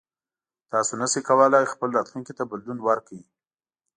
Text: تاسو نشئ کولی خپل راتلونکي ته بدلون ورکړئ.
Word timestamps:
تاسو 0.71 0.91
نشئ 1.01 1.21
کولی 1.27 1.63
خپل 1.73 1.89
راتلونکي 1.97 2.33
ته 2.37 2.43
بدلون 2.51 2.79
ورکړئ. 2.83 3.21